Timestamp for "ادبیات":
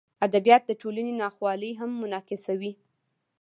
0.25-0.63